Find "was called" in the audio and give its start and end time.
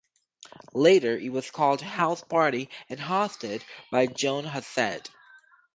1.29-1.83